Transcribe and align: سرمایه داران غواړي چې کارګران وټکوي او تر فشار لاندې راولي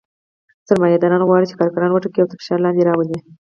سرمایه 0.67 1.01
داران 1.01 1.23
غواړي 1.27 1.45
چې 1.49 1.57
کارګران 1.59 1.91
وټکوي 1.91 2.21
او 2.21 2.29
تر 2.31 2.37
فشار 2.39 2.59
لاندې 2.63 2.85
راولي 2.87 3.17